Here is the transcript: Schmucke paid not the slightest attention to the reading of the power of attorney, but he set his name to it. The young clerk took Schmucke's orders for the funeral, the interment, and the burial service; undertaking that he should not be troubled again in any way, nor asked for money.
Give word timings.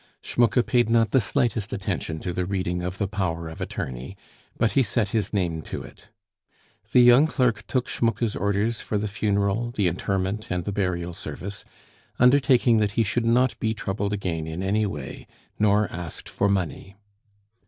Schmucke 0.23 0.65
paid 0.65 0.89
not 0.89 1.11
the 1.11 1.21
slightest 1.21 1.71
attention 1.71 2.17
to 2.21 2.33
the 2.33 2.43
reading 2.47 2.81
of 2.81 2.97
the 2.97 3.07
power 3.07 3.47
of 3.47 3.61
attorney, 3.61 4.17
but 4.57 4.71
he 4.71 4.81
set 4.81 5.09
his 5.09 5.31
name 5.31 5.61
to 5.61 5.83
it. 5.83 6.09
The 6.91 7.01
young 7.03 7.27
clerk 7.27 7.67
took 7.67 7.87
Schmucke's 7.87 8.35
orders 8.35 8.81
for 8.81 8.97
the 8.97 9.07
funeral, 9.07 9.69
the 9.69 9.87
interment, 9.87 10.49
and 10.49 10.63
the 10.65 10.71
burial 10.71 11.13
service; 11.13 11.63
undertaking 12.17 12.79
that 12.79 12.93
he 12.93 13.03
should 13.03 13.25
not 13.25 13.59
be 13.59 13.75
troubled 13.75 14.11
again 14.11 14.47
in 14.47 14.63
any 14.63 14.87
way, 14.87 15.27
nor 15.59 15.87
asked 15.91 16.27
for 16.27 16.49
money. 16.49 16.95